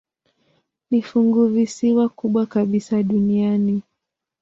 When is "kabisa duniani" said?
2.45-3.81